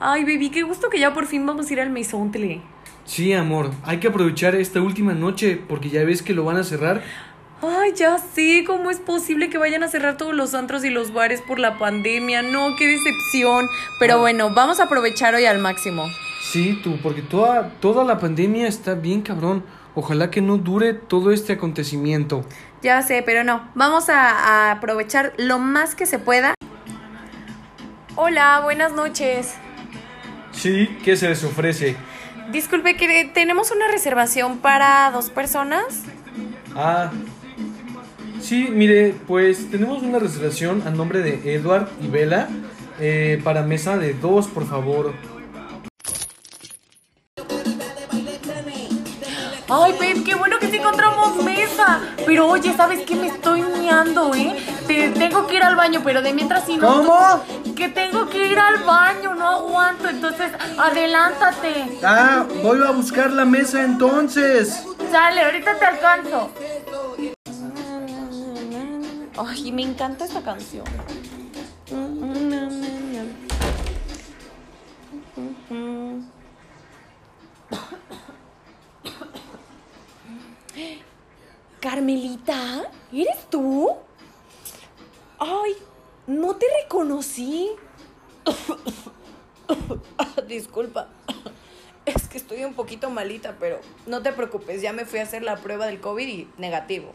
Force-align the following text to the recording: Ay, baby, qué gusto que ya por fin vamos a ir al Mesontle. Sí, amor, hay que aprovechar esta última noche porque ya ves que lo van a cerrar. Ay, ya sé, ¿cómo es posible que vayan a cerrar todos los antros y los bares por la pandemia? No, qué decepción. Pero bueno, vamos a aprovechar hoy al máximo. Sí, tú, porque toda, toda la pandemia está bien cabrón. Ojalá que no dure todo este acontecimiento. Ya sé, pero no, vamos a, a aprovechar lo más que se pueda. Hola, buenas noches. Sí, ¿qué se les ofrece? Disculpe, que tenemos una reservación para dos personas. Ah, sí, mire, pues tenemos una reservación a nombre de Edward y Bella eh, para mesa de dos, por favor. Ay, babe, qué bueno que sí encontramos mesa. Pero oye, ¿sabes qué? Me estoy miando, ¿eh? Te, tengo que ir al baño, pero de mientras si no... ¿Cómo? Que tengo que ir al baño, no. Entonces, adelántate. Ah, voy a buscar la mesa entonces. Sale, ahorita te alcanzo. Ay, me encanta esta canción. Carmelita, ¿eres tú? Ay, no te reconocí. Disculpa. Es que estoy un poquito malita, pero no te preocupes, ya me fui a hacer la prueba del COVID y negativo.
Ay, 0.00 0.22
baby, 0.22 0.50
qué 0.50 0.62
gusto 0.62 0.90
que 0.90 0.98
ya 1.00 1.12
por 1.12 1.26
fin 1.26 1.44
vamos 1.44 1.68
a 1.68 1.72
ir 1.72 1.80
al 1.80 1.90
Mesontle. 1.90 2.60
Sí, 3.04 3.32
amor, 3.32 3.70
hay 3.84 4.00
que 4.00 4.08
aprovechar 4.08 4.54
esta 4.54 4.80
última 4.82 5.14
noche 5.14 5.60
porque 5.68 5.88
ya 5.88 6.04
ves 6.04 6.22
que 6.22 6.34
lo 6.34 6.44
van 6.44 6.56
a 6.56 6.64
cerrar. 6.64 7.02
Ay, 7.60 7.92
ya 7.96 8.18
sé, 8.18 8.62
¿cómo 8.64 8.90
es 8.90 9.00
posible 9.00 9.50
que 9.50 9.58
vayan 9.58 9.82
a 9.82 9.88
cerrar 9.88 10.16
todos 10.16 10.32
los 10.32 10.54
antros 10.54 10.84
y 10.84 10.90
los 10.90 11.12
bares 11.12 11.40
por 11.40 11.58
la 11.58 11.76
pandemia? 11.76 12.42
No, 12.42 12.76
qué 12.76 12.86
decepción. 12.86 13.66
Pero 13.98 14.20
bueno, 14.20 14.50
vamos 14.54 14.78
a 14.78 14.84
aprovechar 14.84 15.34
hoy 15.34 15.44
al 15.44 15.58
máximo. 15.58 16.06
Sí, 16.40 16.78
tú, 16.84 16.98
porque 17.02 17.22
toda, 17.22 17.70
toda 17.80 18.04
la 18.04 18.20
pandemia 18.20 18.68
está 18.68 18.94
bien 18.94 19.22
cabrón. 19.22 19.64
Ojalá 19.96 20.30
que 20.30 20.40
no 20.40 20.58
dure 20.58 20.94
todo 20.94 21.32
este 21.32 21.54
acontecimiento. 21.54 22.44
Ya 22.82 23.02
sé, 23.02 23.22
pero 23.26 23.42
no, 23.42 23.68
vamos 23.74 24.08
a, 24.08 24.68
a 24.68 24.70
aprovechar 24.70 25.32
lo 25.36 25.58
más 25.58 25.96
que 25.96 26.06
se 26.06 26.20
pueda. 26.20 26.54
Hola, 28.14 28.60
buenas 28.62 28.92
noches. 28.92 29.56
Sí, 30.58 30.88
¿qué 31.04 31.16
se 31.16 31.28
les 31.28 31.44
ofrece? 31.44 31.96
Disculpe, 32.50 32.96
que 32.96 33.30
tenemos 33.32 33.70
una 33.70 33.86
reservación 33.88 34.58
para 34.58 35.08
dos 35.12 35.30
personas. 35.30 36.02
Ah, 36.74 37.12
sí, 38.40 38.68
mire, 38.68 39.14
pues 39.28 39.70
tenemos 39.70 40.02
una 40.02 40.18
reservación 40.18 40.82
a 40.84 40.90
nombre 40.90 41.20
de 41.20 41.54
Edward 41.54 41.88
y 42.02 42.08
Bella 42.08 42.48
eh, 42.98 43.40
para 43.44 43.62
mesa 43.62 43.96
de 43.98 44.14
dos, 44.14 44.48
por 44.48 44.66
favor. 44.66 45.14
Ay, 49.70 49.92
babe, 49.92 50.24
qué 50.24 50.34
bueno 50.34 50.58
que 50.58 50.68
sí 50.70 50.76
encontramos 50.78 51.36
mesa. 51.44 52.00
Pero 52.24 52.48
oye, 52.48 52.72
¿sabes 52.74 53.02
qué? 53.02 53.14
Me 53.14 53.26
estoy 53.26 53.62
miando, 53.62 54.34
¿eh? 54.34 54.56
Te, 54.86 55.10
tengo 55.10 55.46
que 55.46 55.56
ir 55.56 55.62
al 55.62 55.76
baño, 55.76 56.00
pero 56.02 56.22
de 56.22 56.32
mientras 56.32 56.64
si 56.64 56.78
no... 56.78 57.04
¿Cómo? 57.04 57.44
Que 57.76 57.88
tengo 57.90 58.28
que 58.30 58.46
ir 58.46 58.58
al 58.58 58.82
baño, 58.84 59.34
no. 59.34 59.57
Entonces, 60.18 60.50
adelántate. 60.76 62.00
Ah, 62.02 62.44
voy 62.60 62.82
a 62.84 62.90
buscar 62.90 63.30
la 63.30 63.44
mesa 63.44 63.84
entonces. 63.84 64.82
Sale, 65.12 65.42
ahorita 65.42 65.78
te 65.78 65.84
alcanzo. 65.84 66.50
Ay, 69.36 69.70
me 69.70 69.82
encanta 69.82 70.24
esta 70.24 70.42
canción. 70.42 70.84
Carmelita, 81.78 82.90
¿eres 83.12 83.46
tú? 83.48 83.88
Ay, 85.38 85.76
no 86.26 86.56
te 86.56 86.66
reconocí. 86.82 87.70
Disculpa. 90.48 91.08
Es 92.06 92.26
que 92.26 92.38
estoy 92.38 92.64
un 92.64 92.72
poquito 92.72 93.10
malita, 93.10 93.56
pero 93.60 93.80
no 94.06 94.22
te 94.22 94.32
preocupes, 94.32 94.80
ya 94.80 94.94
me 94.94 95.04
fui 95.04 95.18
a 95.18 95.24
hacer 95.24 95.42
la 95.42 95.56
prueba 95.56 95.84
del 95.84 96.00
COVID 96.00 96.26
y 96.26 96.48
negativo. 96.56 97.12